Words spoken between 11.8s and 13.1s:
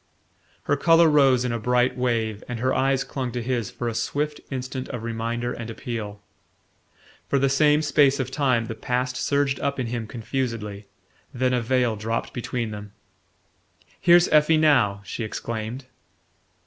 dropped between them.